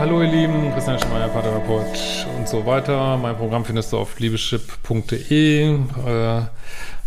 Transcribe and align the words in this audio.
Lieben, 0.00 0.72
Christian 0.72 0.98
Schmeier, 0.98 1.28
Paartherapeut 1.28 2.26
und 2.38 2.48
so 2.48 2.64
weiter. 2.64 3.18
Mein 3.18 3.36
Programm 3.36 3.62
findest 3.62 3.92
du 3.92 3.98
auf 3.98 4.18
liebeschip.de. 4.18 5.74
Äh, 5.74 6.42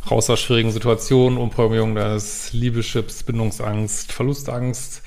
raus 0.10 0.30
aus 0.30 0.40
schwierigen 0.40 0.70
Situationen, 0.70 1.40
Umprogrammierung 1.40 1.96
deines 1.96 2.54
Liebeschips, 2.54 3.24
Bindungsangst, 3.24 4.12
Verlustangst, 4.12 5.02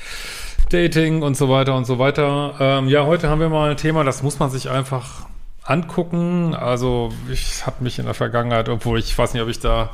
Dating 0.70 1.22
und 1.22 1.36
so 1.36 1.48
weiter 1.48 1.77
und 1.77 1.84
so 1.84 2.00
weiter. 2.00 2.56
Ähm, 2.59 2.88
ja, 2.88 3.06
heute 3.06 3.28
haben 3.28 3.41
wir 3.41 3.48
mal 3.48 3.70
ein 3.70 3.77
Thema, 3.77 4.02
das 4.02 4.24
muss 4.24 4.41
man 4.41 4.50
sich 4.50 4.69
einfach 4.69 5.27
angucken. 5.62 6.55
Also 6.55 7.10
ich 7.30 7.64
habe 7.64 7.84
mich 7.84 8.00
in 8.00 8.06
der 8.06 8.14
Vergangenheit, 8.14 8.69
obwohl 8.69 8.98
ich 8.98 9.16
weiß 9.16 9.34
nicht, 9.34 9.42
ob 9.42 9.48
ich 9.48 9.60
da 9.60 9.91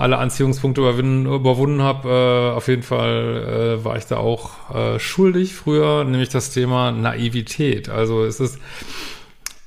alle 0.00 0.16
Anziehungspunkte 0.16 0.80
überwunden 0.80 1.82
habe. 1.82 2.08
Äh, 2.08 2.56
auf 2.56 2.68
jeden 2.68 2.82
Fall 2.82 3.78
äh, 3.80 3.84
war 3.84 3.98
ich 3.98 4.06
da 4.06 4.16
auch 4.16 4.74
äh, 4.74 4.98
schuldig 4.98 5.54
früher, 5.54 6.04
nämlich 6.04 6.30
das 6.30 6.50
Thema 6.50 6.90
Naivität. 6.90 7.90
Also 7.90 8.24
es 8.24 8.40
ist, 8.40 8.58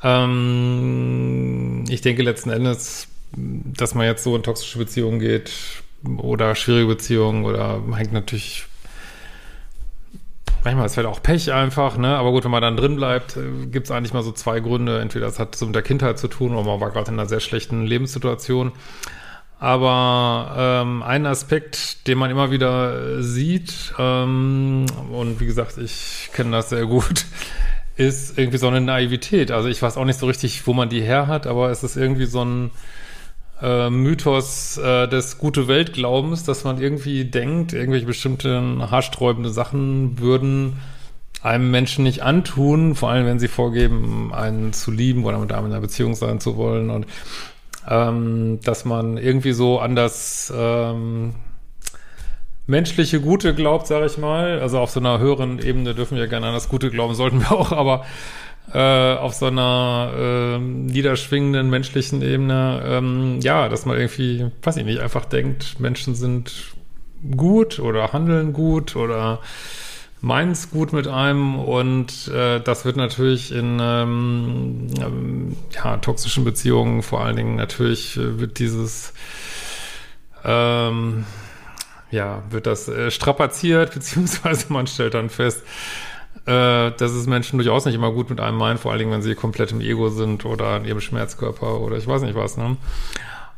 ähm, 0.01 1.83
ich 1.87 2.01
denke 2.01 2.23
letzten 2.23 2.49
Endes, 2.49 3.07
dass 3.35 3.93
man 3.93 4.07
jetzt 4.07 4.23
so 4.23 4.35
in 4.35 4.41
toxische 4.41 4.79
Beziehungen 4.79 5.19
geht 5.19 5.51
oder 6.17 6.55
schwierige 6.55 6.87
Beziehungen 6.87 7.45
oder 7.45 7.81
hängt 7.95 8.13
natürlich 8.13 8.65
manchmal 10.63 10.85
ist 10.87 10.97
halt 10.97 11.07
auch 11.07 11.21
Pech 11.21 11.51
einfach, 11.51 11.97
ne? 11.97 12.15
Aber 12.15 12.31
gut, 12.31 12.43
wenn 12.43 12.51
man 12.51 12.61
dann 12.61 12.77
drin 12.77 12.95
bleibt, 12.95 13.37
äh, 13.37 13.67
gibt 13.67 13.85
es 13.85 13.91
eigentlich 13.91 14.13
mal 14.13 14.23
so 14.23 14.31
zwei 14.31 14.59
Gründe. 14.61 14.99
Entweder 14.99 15.27
das 15.27 15.37
hat 15.37 15.55
so 15.55 15.67
mit 15.67 15.75
der 15.75 15.83
Kindheit 15.83 16.17
zu 16.17 16.27
tun 16.27 16.53
oder 16.53 16.63
man 16.63 16.79
war 16.79 16.89
gerade 16.89 17.11
in 17.11 17.19
einer 17.19 17.29
sehr 17.29 17.39
schlechten 17.39 17.85
Lebenssituation. 17.85 18.71
Aber 19.63 20.55
ähm, 20.57 21.03
ein 21.03 21.25
Aspekt, 21.25 22.05
den 22.09 22.17
man 22.17 22.29
immer 22.29 22.51
wieder 22.51 23.23
sieht, 23.23 23.93
ähm, 23.97 24.85
und 25.09 25.39
wie 25.39 25.45
gesagt, 25.45 25.77
ich 25.77 26.31
kenne 26.33 26.51
das 26.51 26.67
sehr 26.67 26.85
gut, 26.85 27.23
ist 27.95 28.37
irgendwie 28.37 28.57
so 28.57 28.67
eine 28.67 28.81
Naivität. 28.81 29.51
Also 29.51 29.69
ich 29.69 29.81
weiß 29.81 29.95
auch 29.95 30.03
nicht 30.03 30.19
so 30.19 30.25
richtig, 30.25 30.67
wo 30.67 30.73
man 30.73 30.89
die 30.89 30.99
her 30.99 31.27
hat, 31.27 31.47
aber 31.47 31.71
es 31.71 31.81
ist 31.81 31.95
irgendwie 31.95 32.25
so 32.25 32.43
ein 32.43 32.71
äh, 33.61 33.89
Mythos 33.89 34.77
äh, 34.79 35.07
des 35.07 35.37
gute 35.37 35.69
Weltglaubens, 35.69 36.43
dass 36.43 36.65
man 36.65 36.81
irgendwie 36.81 37.23
denkt, 37.23 37.71
irgendwelche 37.71 38.05
bestimmten 38.05 38.91
haarsträubende 38.91 39.49
Sachen 39.49 40.19
würden 40.19 40.81
einem 41.41 41.71
Menschen 41.71 42.03
nicht 42.03 42.21
antun, 42.21 42.95
vor 42.95 43.11
allem 43.11 43.25
wenn 43.25 43.39
sie 43.39 43.47
vorgeben, 43.47 44.33
einen 44.33 44.73
zu 44.73 44.91
lieben 44.91 45.23
oder 45.23 45.37
mit 45.37 45.53
einem 45.53 45.67
in 45.67 45.71
einer 45.71 45.81
Beziehung 45.81 46.15
sein 46.15 46.41
zu 46.41 46.57
wollen 46.57 46.89
und 46.89 47.05
ähm, 47.89 48.59
dass 48.63 48.85
man 48.85 49.17
irgendwie 49.17 49.53
so 49.53 49.79
an 49.79 49.95
das 49.95 50.51
ähm, 50.55 51.35
menschliche 52.65 53.19
Gute 53.19 53.53
glaubt, 53.53 53.87
sage 53.87 54.05
ich 54.05 54.17
mal. 54.17 54.59
Also 54.59 54.79
auf 54.79 54.89
so 54.89 54.99
einer 54.99 55.19
höheren 55.19 55.59
Ebene 55.59 55.93
dürfen 55.93 56.17
wir 56.17 56.27
gerne 56.27 56.47
an 56.47 56.53
das 56.53 56.69
Gute 56.69 56.89
glauben, 56.89 57.15
sollten 57.15 57.41
wir 57.41 57.51
auch, 57.59 57.71
aber 57.71 58.05
äh, 58.73 59.15
auf 59.15 59.33
so 59.33 59.47
einer 59.47 60.11
äh, 60.15 60.57
niederschwingenden 60.59 61.69
menschlichen 61.69 62.21
Ebene, 62.21 62.81
ähm, 62.85 63.39
ja, 63.41 63.67
dass 63.67 63.85
man 63.85 63.97
irgendwie, 63.97 64.45
weiß 64.61 64.77
ich 64.77 64.85
nicht, 64.85 65.01
einfach 65.01 65.25
denkt, 65.25 65.79
Menschen 65.79 66.15
sind 66.15 66.73
gut 67.35 67.79
oder 67.79 68.13
handeln 68.13 68.53
gut 68.53 68.95
oder 68.95 69.39
meins 70.23 70.71
gut 70.71 70.93
mit 70.93 71.05
einem 71.05 71.59
und 71.59 72.29
äh, 72.29 72.61
das 72.61 72.85
wird 72.85 72.95
natürlich 72.95 73.51
in 73.51 73.77
ähm, 73.81 74.87
ähm, 74.97 75.57
ja, 75.71 75.97
toxischen 75.97 76.45
Beziehungen 76.45 77.03
vor 77.03 77.19
allen 77.21 77.35
Dingen 77.35 77.55
natürlich 77.57 78.15
äh, 78.15 78.39
wird 78.39 78.57
dieses 78.57 79.13
ähm, 80.45 81.25
ja, 82.09 82.41
wird 82.49 82.67
das 82.67 82.87
äh, 82.87 83.11
strapaziert, 83.11 83.93
beziehungsweise 83.93 84.71
man 84.71 84.87
stellt 84.87 85.13
dann 85.13 85.29
fest, 85.29 85.61
äh, 86.45 86.91
dass 86.91 87.11
es 87.11 87.27
Menschen 87.27 87.57
durchaus 87.57 87.83
nicht 87.83 87.95
immer 87.95 88.13
gut 88.13 88.29
mit 88.29 88.39
einem 88.39 88.57
meinen, 88.57 88.77
vor 88.77 88.91
allen 88.91 88.99
Dingen, 88.99 89.11
wenn 89.11 89.21
sie 89.21 89.35
komplett 89.35 89.73
im 89.73 89.81
Ego 89.81 90.07
sind 90.07 90.45
oder 90.45 90.77
in 90.77 90.85
ihrem 90.85 91.01
Schmerzkörper 91.01 91.81
oder 91.81 91.97
ich 91.97 92.07
weiß 92.07 92.21
nicht 92.21 92.35
was, 92.35 92.55
ne? 92.55 92.77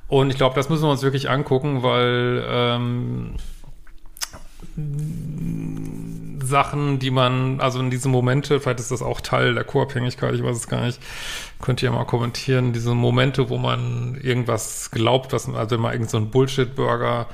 Und 0.08 0.32
ich 0.32 0.38
glaube, 0.38 0.56
das 0.56 0.70
müssen 0.70 0.84
wir 0.84 0.92
uns 0.92 1.04
wirklich 1.04 1.30
angucken, 1.30 1.84
weil 1.84 2.44
ähm, 2.48 3.36
Sachen, 6.46 7.00
die 7.00 7.12
man, 7.12 7.60
also 7.60 7.80
in 7.80 7.90
diese 7.90 8.10
Momente, 8.10 8.60
vielleicht 8.60 8.80
ist 8.80 8.92
das 8.92 9.02
auch 9.02 9.22
Teil 9.22 9.54
der 9.54 9.64
Co-Abhängigkeit, 9.64 10.34
ich 10.36 10.44
weiß 10.44 10.56
es 10.56 10.68
gar 10.68 10.86
nicht, 10.86 11.00
könnt 11.62 11.82
ihr 11.84 11.92
mal 11.92 12.06
kommentieren, 12.06 12.74
diese 12.74 12.94
Momente, 12.94 13.50
wo 13.50 13.58
man 13.58 14.18
irgendwas 14.22 14.92
glaubt, 14.92 15.34
was, 15.34 15.50
also 15.50 15.76
immer 15.76 15.94
irgend 15.94 16.10
so 16.10 16.18
ein 16.18 16.30
Bullshit-Burger 16.30 17.28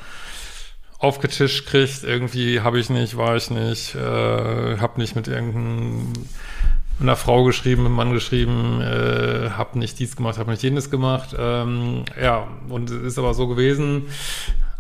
aufgetischt 1.01 1.65
kriegt, 1.67 2.03
irgendwie 2.03 2.61
habe 2.61 2.79
ich 2.79 2.89
nicht, 2.89 3.17
war 3.17 3.35
ich 3.35 3.49
nicht, 3.49 3.95
äh, 3.95 4.77
habe 4.77 4.99
nicht 5.01 5.15
mit 5.15 5.27
irgendeiner 5.27 7.15
Frau 7.15 7.43
geschrieben, 7.43 7.83
mit 7.83 7.87
einem 7.87 7.95
Mann 7.95 8.13
geschrieben, 8.13 8.81
äh, 8.81 9.49
habe 9.49 9.79
nicht 9.79 9.97
dies 9.97 10.15
gemacht, 10.15 10.37
habe 10.37 10.51
nicht 10.51 10.61
jenes 10.61 10.91
gemacht. 10.91 11.35
Ähm, 11.37 12.05
ja, 12.21 12.47
und 12.69 12.91
es 12.91 13.01
ist 13.01 13.17
aber 13.17 13.33
so 13.33 13.47
gewesen, 13.47 14.03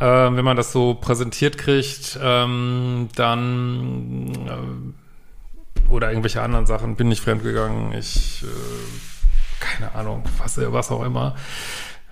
äh, 0.01 0.35
wenn 0.35 0.43
man 0.43 0.57
das 0.57 0.71
so 0.71 0.95
präsentiert 0.95 1.59
kriegt, 1.59 2.19
ähm, 2.21 3.09
dann 3.15 4.93
äh, 5.77 5.91
oder 5.91 6.09
irgendwelche 6.09 6.41
anderen 6.41 6.65
Sachen, 6.65 6.95
bin 6.95 7.11
ich 7.11 7.21
fremdgegangen, 7.21 7.93
ich, 7.93 8.43
äh, 8.43 8.47
keine 9.59 9.93
Ahnung, 9.93 10.23
was, 10.39 10.57
was 10.57 10.91
auch 10.91 11.03
immer. 11.03 11.35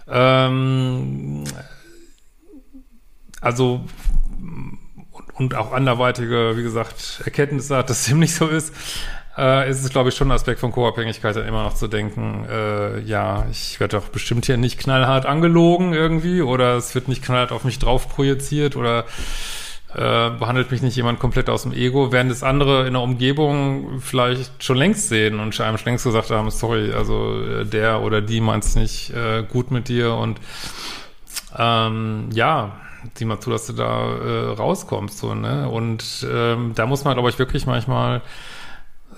Ähm, 0.07 1.45
also 3.41 3.85
und 5.33 5.55
auch 5.55 5.71
anderweitige, 5.71 6.57
wie 6.57 6.63
gesagt, 6.63 7.21
Erkenntnisse 7.25 7.77
hat, 7.77 7.89
dass 7.89 8.05
dem 8.05 8.19
nicht 8.19 8.35
so 8.35 8.47
ist, 8.47 8.73
äh, 9.39 9.69
ist 9.69 9.83
es, 9.83 9.89
glaube 9.89 10.09
ich, 10.09 10.15
schon 10.15 10.27
ein 10.27 10.35
Aspekt 10.35 10.59
von 10.59 10.71
Co-Abhängigkeit, 10.71 11.35
dann 11.35 11.47
immer 11.47 11.63
noch 11.63 11.73
zu 11.73 11.87
denken, 11.87 12.45
äh, 12.49 12.99
ja, 13.01 13.45
ich 13.49 13.79
werde 13.79 13.97
doch 13.97 14.09
bestimmt 14.09 14.45
hier 14.45 14.57
nicht 14.57 14.77
knallhart 14.77 15.25
angelogen 15.25 15.93
irgendwie 15.93 16.41
oder 16.41 16.75
es 16.75 16.93
wird 16.93 17.07
nicht 17.07 17.23
knallhart 17.23 17.51
auf 17.51 17.63
mich 17.63 17.79
drauf 17.79 18.09
projiziert 18.09 18.75
oder 18.75 19.05
äh, 19.93 20.29
behandelt 20.29 20.69
mich 20.71 20.81
nicht 20.81 20.95
jemand 20.95 21.19
komplett 21.19 21.49
aus 21.49 21.63
dem 21.63 21.73
Ego, 21.73 22.11
während 22.11 22.31
es 22.31 22.43
andere 22.43 22.85
in 22.85 22.93
der 22.93 23.01
Umgebung 23.01 24.01
vielleicht 24.01 24.63
schon 24.63 24.77
längst 24.77 25.09
sehen 25.09 25.39
und 25.39 25.59
einem 25.61 25.77
schon 25.77 25.85
längst 25.85 26.03
gesagt 26.03 26.29
haben, 26.29 26.51
sorry, 26.51 26.91
also 26.93 27.41
äh, 27.41 27.65
der 27.65 28.01
oder 28.01 28.21
die 28.21 28.41
meint 28.41 28.65
es 28.65 28.75
nicht 28.75 29.11
äh, 29.11 29.43
gut 29.43 29.71
mit 29.71 29.87
dir 29.87 30.13
und 30.15 30.39
ähm, 31.57 32.29
ja, 32.33 32.73
sieh 33.15 33.25
mal 33.25 33.39
zu, 33.39 33.49
dass 33.49 33.65
du 33.65 33.73
da 33.73 34.15
äh, 34.17 34.51
rauskommst, 34.53 35.17
so, 35.17 35.33
ne? 35.33 35.69
Und 35.69 36.27
ähm, 36.29 36.73
da 36.75 36.85
muss 36.85 37.03
man, 37.05 37.13
glaube 37.13 37.29
ich, 37.29 37.39
wirklich 37.39 37.65
manchmal 37.65 38.21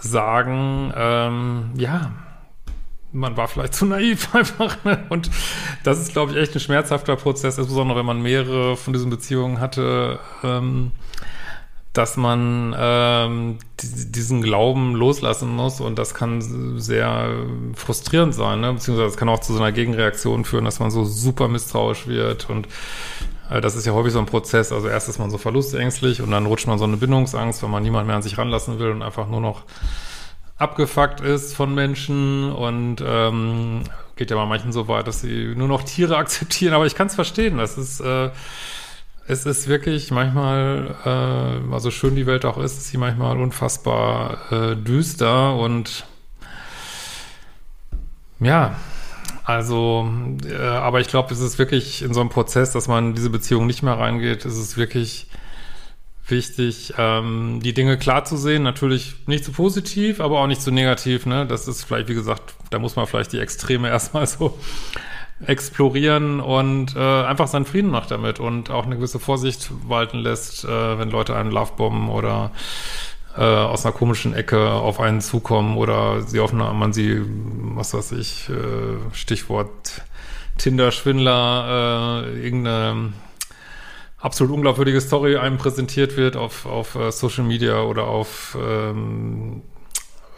sagen, 0.01 0.91
ähm, 0.95 1.71
ja, 1.75 2.11
man 3.11 3.35
war 3.37 3.47
vielleicht 3.47 3.73
zu 3.73 3.85
naiv 3.85 4.33
einfach, 4.35 4.83
ne? 4.83 5.03
Und 5.09 5.29
das 5.83 5.99
ist, 5.99 6.13
glaube 6.13 6.31
ich, 6.31 6.37
echt 6.37 6.55
ein 6.55 6.59
schmerzhafter 6.59 7.15
Prozess, 7.15 7.57
insbesondere 7.57 7.99
wenn 7.99 8.05
man 8.05 8.21
mehrere 8.21 8.77
von 8.77 8.93
diesen 8.93 9.09
Beziehungen 9.09 9.59
hatte, 9.59 10.19
ähm, 10.43 10.91
dass 11.93 12.15
man 12.15 12.73
ähm, 12.77 13.57
diesen 13.81 14.41
Glauben 14.41 14.95
loslassen 14.95 15.49
muss 15.49 15.81
und 15.81 15.99
das 15.99 16.13
kann 16.13 16.41
sehr 16.79 17.35
frustrierend 17.75 18.33
sein, 18.33 18.61
ne? 18.61 18.71
beziehungsweise 18.73 19.09
es 19.09 19.17
kann 19.17 19.27
auch 19.27 19.41
zu 19.41 19.51
so 19.51 19.59
einer 19.59 19.73
Gegenreaktion 19.73 20.45
führen, 20.45 20.63
dass 20.63 20.79
man 20.79 20.89
so 20.89 21.03
super 21.03 21.49
misstrauisch 21.49 22.07
wird 22.07 22.49
und 22.49 22.69
das 23.59 23.75
ist 23.75 23.85
ja 23.85 23.91
häufig 23.91 24.13
so 24.13 24.19
ein 24.19 24.25
Prozess. 24.25 24.71
Also 24.71 24.87
erst 24.87 25.09
ist 25.09 25.19
man 25.19 25.29
so 25.29 25.37
verlustängstlich 25.37 26.21
und 26.21 26.31
dann 26.31 26.45
rutscht 26.45 26.67
man 26.67 26.77
so 26.77 26.85
eine 26.85 26.97
Bindungsangst, 26.97 27.61
weil 27.63 27.69
man 27.69 27.83
niemand 27.83 28.07
mehr 28.07 28.15
an 28.15 28.21
sich 28.21 28.37
ranlassen 28.37 28.79
will 28.79 28.91
und 28.91 29.01
einfach 29.01 29.27
nur 29.27 29.41
noch 29.41 29.63
abgefuckt 30.57 31.21
ist 31.21 31.55
von 31.55 31.73
Menschen 31.73 32.51
und 32.51 33.03
ähm, 33.05 33.83
geht 34.15 34.29
ja 34.29 34.37
bei 34.37 34.45
manchen 34.45 34.71
so 34.71 34.87
weit, 34.87 35.07
dass 35.07 35.21
sie 35.21 35.53
nur 35.55 35.67
noch 35.67 35.83
Tiere 35.83 36.17
akzeptieren. 36.23 36.73
Aber 36.73 36.85
ich 36.85 36.95
kann 36.95 37.07
es 37.07 37.15
verstehen. 37.15 37.57
Das 37.57 37.77
ist, 37.77 37.99
äh, 37.99 38.29
es 39.27 39.45
ist 39.45 39.67
wirklich 39.67 40.11
manchmal, 40.11 40.95
äh, 41.03 41.73
also 41.73 41.91
schön 41.91 42.15
die 42.15 42.27
Welt 42.27 42.45
auch 42.45 42.57
ist, 42.57 42.77
ist 42.77 42.87
sie 42.87 42.97
manchmal 42.97 43.37
unfassbar 43.37 44.51
äh, 44.51 44.75
düster 44.75 45.55
und 45.55 46.05
ja, 48.39 48.75
also, 49.51 50.09
äh, 50.49 50.55
aber 50.55 51.01
ich 51.01 51.07
glaube, 51.07 51.33
es 51.33 51.39
ist 51.39 51.59
wirklich 51.59 52.01
in 52.01 52.13
so 52.13 52.21
einem 52.21 52.29
Prozess, 52.29 52.71
dass 52.71 52.87
man 52.87 53.09
in 53.09 53.15
diese 53.15 53.29
Beziehung 53.29 53.67
nicht 53.67 53.83
mehr 53.83 53.97
reingeht, 53.97 54.45
ist 54.45 54.57
es 54.57 54.77
wirklich 54.77 55.27
wichtig, 56.27 56.93
ähm, 56.97 57.59
die 57.61 57.73
Dinge 57.73 57.97
klar 57.97 58.23
zu 58.25 58.37
sehen. 58.37 58.63
Natürlich 58.63 59.15
nicht 59.27 59.43
zu 59.43 59.51
positiv, 59.51 60.21
aber 60.21 60.39
auch 60.39 60.47
nicht 60.47 60.61
zu 60.61 60.71
negativ. 60.71 61.25
Ne? 61.25 61.45
Das 61.45 61.67
ist 61.67 61.83
vielleicht, 61.83 62.07
wie 62.07 62.15
gesagt, 62.15 62.53
da 62.69 62.79
muss 62.79 62.95
man 62.95 63.05
vielleicht 63.07 63.33
die 63.33 63.39
Extreme 63.39 63.89
erstmal 63.89 64.25
so 64.25 64.57
explorieren 65.45 66.39
und 66.39 66.95
äh, 66.95 66.99
einfach 66.99 67.47
seinen 67.47 67.65
Frieden 67.65 67.89
macht 67.89 68.11
damit 68.11 68.39
und 68.39 68.69
auch 68.69 68.85
eine 68.85 68.95
gewisse 68.95 69.19
Vorsicht 69.19 69.71
walten 69.87 70.19
lässt, 70.19 70.63
äh, 70.63 70.99
wenn 70.99 71.09
Leute 71.09 71.35
einen 71.35 71.51
Lovebomben 71.51 72.09
oder 72.09 72.51
äh, 73.37 73.41
aus 73.41 73.85
einer 73.85 73.93
komischen 73.93 74.33
Ecke 74.33 74.71
auf 74.71 74.99
einen 74.99 75.21
zukommen 75.21 75.77
oder 75.77 76.21
sie 76.21 76.39
auf 76.39 76.53
eine, 76.53 76.65
man 76.73 76.93
sie, 76.93 77.21
was 77.75 77.93
weiß 77.93 78.13
ich, 78.13 78.49
äh, 78.49 79.13
Stichwort 79.13 80.01
Tinder-Schwindler, 80.57 82.25
äh, 82.25 82.43
irgendeine 82.43 83.13
absolut 84.21 84.53
unglaubwürdige 84.53 85.01
Story 85.01 85.37
einem 85.37 85.57
präsentiert 85.57 86.15
wird 86.15 86.35
auf, 86.35 86.65
auf 86.65 86.95
uh, 86.95 87.09
Social 87.11 87.43
Media 87.43 87.81
oder 87.81 88.03
auf 88.05 88.57
ähm, 88.59 89.63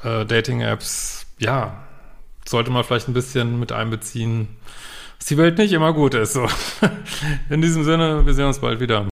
äh, 0.03 0.25
Dating-Apps, 0.25 1.25
ja, 1.39 1.83
sollte 2.45 2.71
man 2.71 2.83
vielleicht 2.83 3.07
ein 3.07 3.13
bisschen 3.13 3.59
mit 3.59 3.71
einbeziehen, 3.71 4.47
dass 5.19 5.27
die 5.27 5.38
Welt 5.38 5.57
nicht 5.57 5.74
immer 5.74 5.94
gut 5.94 6.13
ist. 6.13 6.39
In 7.50 7.62
diesem 7.62 7.83
Sinne, 7.83 8.25
wir 8.25 8.33
sehen 8.33 8.47
uns 8.47 8.59
bald 8.59 8.79
wieder. 8.79 9.12